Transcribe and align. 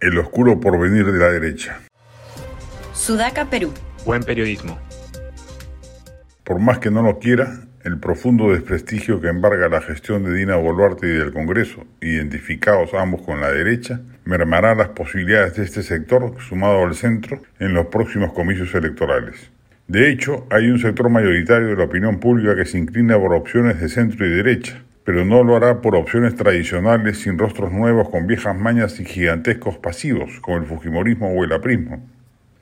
El 0.00 0.16
oscuro 0.16 0.58
porvenir 0.60 1.04
de 1.04 1.18
la 1.18 1.30
derecha. 1.30 1.78
Sudaca, 2.94 3.50
Perú. 3.50 3.70
Buen 4.06 4.22
periodismo. 4.22 4.78
Por 6.42 6.58
más 6.58 6.78
que 6.78 6.90
no 6.90 7.02
lo 7.02 7.18
quiera, 7.18 7.60
el 7.84 8.00
profundo 8.00 8.50
desprestigio 8.50 9.20
que 9.20 9.28
embarga 9.28 9.68
la 9.68 9.82
gestión 9.82 10.24
de 10.24 10.32
Dina 10.32 10.56
Boluarte 10.56 11.06
y 11.06 11.10
del 11.10 11.34
Congreso, 11.34 11.84
identificados 12.00 12.94
ambos 12.94 13.20
con 13.20 13.42
la 13.42 13.50
derecha, 13.50 14.00
mermará 14.24 14.74
las 14.74 14.88
posibilidades 14.88 15.56
de 15.56 15.64
este 15.64 15.82
sector, 15.82 16.34
sumado 16.48 16.82
al 16.82 16.94
centro, 16.94 17.42
en 17.58 17.74
los 17.74 17.86
próximos 17.88 18.32
comicios 18.32 18.74
electorales. 18.74 19.50
De 19.86 20.10
hecho, 20.10 20.46
hay 20.50 20.70
un 20.70 20.78
sector 20.78 21.10
mayoritario 21.10 21.68
de 21.68 21.76
la 21.76 21.84
opinión 21.84 22.20
pública 22.20 22.56
que 22.56 22.64
se 22.64 22.78
inclina 22.78 23.18
por 23.18 23.34
opciones 23.34 23.78
de 23.78 23.90
centro 23.90 24.26
y 24.26 24.30
derecha, 24.30 24.82
pero 25.10 25.24
no 25.24 25.42
lo 25.42 25.56
hará 25.56 25.80
por 25.80 25.96
opciones 25.96 26.36
tradicionales 26.36 27.18
sin 27.18 27.36
rostros 27.36 27.72
nuevos 27.72 28.08
con 28.10 28.28
viejas 28.28 28.56
mañas 28.56 29.00
y 29.00 29.04
gigantescos 29.04 29.76
pasivos, 29.76 30.38
como 30.40 30.58
el 30.58 30.66
Fujimorismo 30.66 31.32
o 31.32 31.42
el 31.42 31.52
aprismo. 31.52 32.00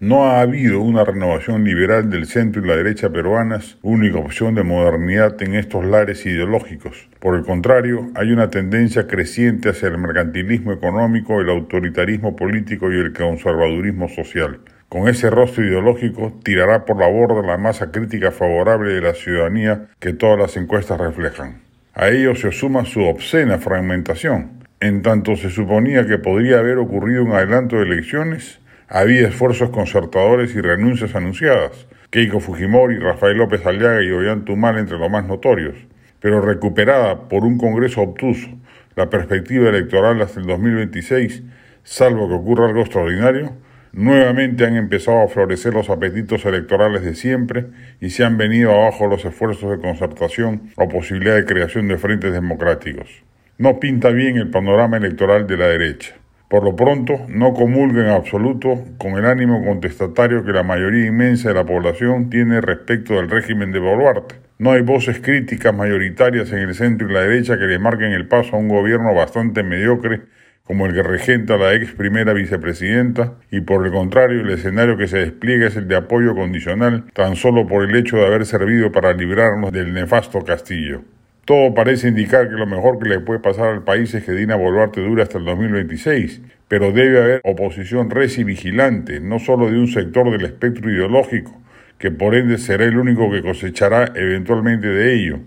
No 0.00 0.24
ha 0.24 0.40
habido 0.40 0.80
una 0.80 1.04
renovación 1.04 1.62
liberal 1.62 2.08
del 2.08 2.24
centro 2.24 2.64
y 2.64 2.66
la 2.66 2.74
derecha 2.74 3.10
peruanas, 3.10 3.76
única 3.82 4.16
opción 4.16 4.54
de 4.54 4.62
modernidad 4.62 5.36
en 5.42 5.56
estos 5.56 5.84
lares 5.84 6.24
ideológicos. 6.24 7.10
Por 7.20 7.36
el 7.36 7.44
contrario, 7.44 8.08
hay 8.14 8.32
una 8.32 8.48
tendencia 8.48 9.06
creciente 9.06 9.68
hacia 9.68 9.88
el 9.88 9.98
mercantilismo 9.98 10.72
económico, 10.72 11.42
el 11.42 11.50
autoritarismo 11.50 12.34
político 12.34 12.90
y 12.90 12.98
el 12.98 13.12
conservadurismo 13.12 14.08
social. 14.08 14.60
Con 14.88 15.06
ese 15.06 15.28
rostro 15.28 15.66
ideológico 15.66 16.32
tirará 16.42 16.86
por 16.86 16.98
la 16.98 17.08
borda 17.08 17.46
la 17.46 17.58
masa 17.58 17.90
crítica 17.90 18.30
favorable 18.30 18.94
de 18.94 19.02
la 19.02 19.12
ciudadanía 19.12 19.88
que 20.00 20.14
todas 20.14 20.38
las 20.38 20.56
encuestas 20.56 20.98
reflejan. 20.98 21.67
A 22.00 22.10
ello 22.10 22.36
se 22.36 22.52
suma 22.52 22.84
su 22.84 23.02
obscena 23.02 23.58
fragmentación. 23.58 24.64
En 24.78 25.02
tanto 25.02 25.34
se 25.34 25.50
suponía 25.50 26.06
que 26.06 26.16
podría 26.16 26.60
haber 26.60 26.78
ocurrido 26.78 27.24
un 27.24 27.32
adelanto 27.32 27.74
de 27.74 27.82
elecciones, 27.82 28.60
había 28.86 29.26
esfuerzos 29.26 29.70
concertadores 29.70 30.54
y 30.54 30.60
renuncias 30.60 31.16
anunciadas. 31.16 31.88
Keiko 32.10 32.38
Fujimori, 32.38 33.00
Rafael 33.00 33.38
López 33.38 33.66
Aliaga 33.66 34.00
y 34.04 34.12
Ollanta 34.12 34.44
Tumal 34.44 34.78
entre 34.78 34.96
los 34.96 35.10
más 35.10 35.26
notorios. 35.26 35.74
Pero 36.20 36.40
recuperada 36.40 37.28
por 37.28 37.42
un 37.42 37.58
Congreso 37.58 38.02
obtuso 38.02 38.46
la 38.94 39.10
perspectiva 39.10 39.68
electoral 39.68 40.22
hasta 40.22 40.38
el 40.38 40.46
2026, 40.46 41.42
salvo 41.82 42.28
que 42.28 42.34
ocurra 42.34 42.68
algo 42.68 42.82
extraordinario, 42.82 43.56
Nuevamente 43.92 44.66
han 44.66 44.76
empezado 44.76 45.22
a 45.22 45.28
florecer 45.28 45.74
los 45.74 45.90
apetitos 45.90 46.44
electorales 46.44 47.02
de 47.02 47.14
siempre 47.14 47.66
y 48.00 48.10
se 48.10 48.24
han 48.24 48.36
venido 48.36 48.72
abajo 48.72 49.06
los 49.06 49.24
esfuerzos 49.24 49.70
de 49.70 49.78
concertación 49.78 50.70
o 50.76 50.88
posibilidad 50.88 51.36
de 51.36 51.44
creación 51.44 51.88
de 51.88 51.98
frentes 51.98 52.32
democráticos. 52.32 53.24
No 53.56 53.80
pinta 53.80 54.10
bien 54.10 54.36
el 54.36 54.50
panorama 54.50 54.98
electoral 54.98 55.46
de 55.46 55.56
la 55.56 55.68
derecha. 55.68 56.14
Por 56.48 56.64
lo 56.64 56.74
pronto, 56.76 57.26
no 57.28 57.52
comulga 57.52 58.02
en 58.02 58.08
absoluto 58.08 58.82
con 58.96 59.18
el 59.18 59.26
ánimo 59.26 59.62
contestatario 59.62 60.44
que 60.44 60.52
la 60.52 60.62
mayoría 60.62 61.06
inmensa 61.06 61.48
de 61.48 61.54
la 61.54 61.66
población 61.66 62.30
tiene 62.30 62.62
respecto 62.62 63.14
del 63.14 63.28
régimen 63.28 63.70
de 63.70 63.80
Boluarte. 63.80 64.36
No 64.58 64.72
hay 64.72 64.80
voces 64.80 65.20
críticas 65.20 65.74
mayoritarias 65.74 66.50
en 66.52 66.60
el 66.60 66.74
centro 66.74 67.08
y 67.08 67.12
la 67.12 67.20
derecha 67.20 67.58
que 67.58 67.66
le 67.66 67.78
marquen 67.78 68.12
el 68.12 68.28
paso 68.28 68.56
a 68.56 68.58
un 68.58 68.68
gobierno 68.68 69.14
bastante 69.14 69.62
mediocre 69.62 70.22
como 70.68 70.84
el 70.84 70.92
que 70.92 71.02
regenta 71.02 71.56
la 71.56 71.72
ex 71.72 71.92
primera 71.92 72.34
vicepresidenta, 72.34 73.32
y 73.50 73.62
por 73.62 73.86
el 73.86 73.90
contrario 73.90 74.42
el 74.42 74.50
escenario 74.50 74.98
que 74.98 75.08
se 75.08 75.16
despliega 75.16 75.66
es 75.66 75.76
el 75.76 75.88
de 75.88 75.96
apoyo 75.96 76.34
condicional 76.34 77.04
tan 77.14 77.36
solo 77.36 77.66
por 77.66 77.88
el 77.88 77.96
hecho 77.96 78.18
de 78.18 78.26
haber 78.26 78.44
servido 78.44 78.92
para 78.92 79.14
librarnos 79.14 79.72
del 79.72 79.94
nefasto 79.94 80.44
Castillo. 80.44 81.00
Todo 81.46 81.72
parece 81.72 82.08
indicar 82.08 82.50
que 82.50 82.56
lo 82.56 82.66
mejor 82.66 82.98
que 82.98 83.08
le 83.08 83.20
puede 83.20 83.40
pasar 83.40 83.68
al 83.68 83.82
país 83.82 84.12
es 84.12 84.22
que 84.24 84.32
Dina 84.32 84.56
Boluarte 84.56 85.00
dure 85.00 85.22
hasta 85.22 85.38
el 85.38 85.46
2026, 85.46 86.42
pero 86.68 86.92
debe 86.92 87.18
haber 87.18 87.40
oposición 87.44 88.10
reci 88.10 88.44
vigilante, 88.44 89.20
no 89.20 89.38
solo 89.38 89.70
de 89.70 89.78
un 89.78 89.88
sector 89.88 90.30
del 90.30 90.44
espectro 90.44 90.90
ideológico, 90.90 91.58
que 91.96 92.10
por 92.10 92.34
ende 92.34 92.58
será 92.58 92.84
el 92.84 92.98
único 92.98 93.30
que 93.30 93.40
cosechará 93.40 94.12
eventualmente 94.14 94.88
de 94.88 95.14
ello, 95.14 95.38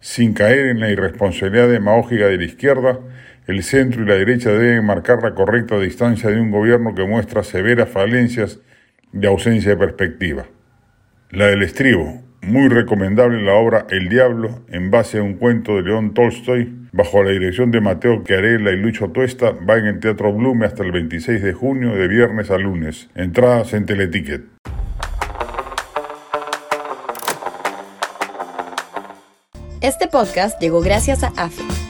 sin 0.00 0.32
caer 0.32 0.68
en 0.68 0.80
la 0.80 0.90
irresponsabilidad 0.90 1.68
demagógica 1.68 2.28
de 2.28 2.38
la 2.38 2.44
izquierda, 2.44 2.98
el 3.46 3.62
centro 3.62 4.02
y 4.02 4.06
la 4.06 4.14
derecha 4.14 4.50
deben 4.50 4.86
marcar 4.86 5.22
la 5.22 5.34
correcta 5.34 5.78
distancia 5.78 6.30
de 6.30 6.40
un 6.40 6.50
gobierno 6.50 6.94
que 6.94 7.04
muestra 7.04 7.42
severas 7.42 7.88
falencias 7.88 8.60
de 9.12 9.28
ausencia 9.28 9.70
de 9.72 9.76
perspectiva. 9.76 10.46
La 11.30 11.46
del 11.46 11.62
estribo, 11.62 12.22
muy 12.42 12.68
recomendable 12.68 13.42
la 13.42 13.54
obra 13.54 13.86
El 13.90 14.08
Diablo, 14.08 14.64
en 14.68 14.90
base 14.90 15.18
a 15.18 15.22
un 15.22 15.34
cuento 15.34 15.76
de 15.76 15.82
León 15.82 16.14
Tolstoy, 16.14 16.88
bajo 16.92 17.22
la 17.22 17.30
dirección 17.30 17.70
de 17.70 17.80
Mateo 17.80 18.22
Chiarella 18.24 18.70
y 18.70 18.76
Lucho 18.76 19.08
Tuesta, 19.08 19.50
va 19.50 19.78
en 19.78 19.86
el 19.86 20.00
Teatro 20.00 20.32
Blume 20.32 20.66
hasta 20.66 20.82
el 20.82 20.92
26 20.92 21.42
de 21.42 21.52
junio, 21.52 21.94
de 21.94 22.08
viernes 22.08 22.50
a 22.50 22.58
lunes. 22.58 23.10
Entradas 23.14 23.74
en 23.74 23.86
Teleticket. 23.86 24.42
Este 29.80 30.08
podcast 30.08 30.58
llegó 30.62 30.80
gracias 30.80 31.22
a 31.24 31.32
AFE 31.36 31.83